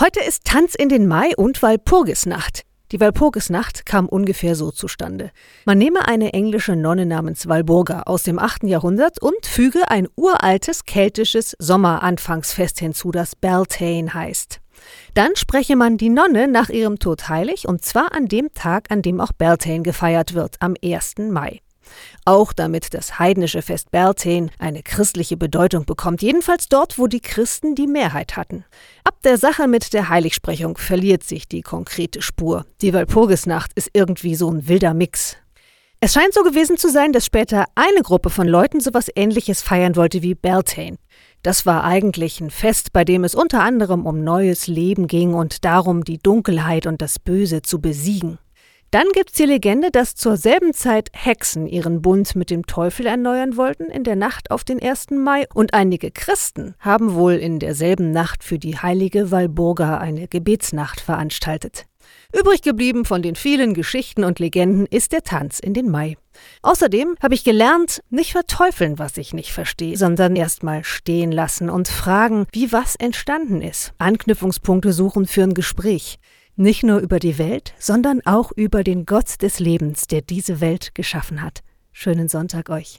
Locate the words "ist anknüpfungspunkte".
73.60-74.94